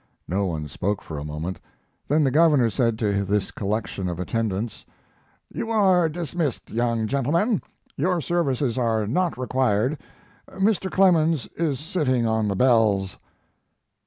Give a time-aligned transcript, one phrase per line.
[0.27, 1.59] No one spoke for a moment;
[2.07, 4.83] then the Governor said to this collection of attendants:
[5.53, 7.61] "You are dismissed, young gentlemen.
[7.97, 9.99] Your services are not required.
[10.53, 10.89] Mr.
[10.91, 13.19] Clemens is sitting on the bells."